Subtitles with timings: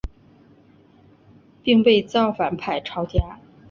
[1.61, 3.37] 并被造反派抄家。